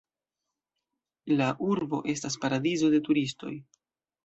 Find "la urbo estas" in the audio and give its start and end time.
1.41-2.39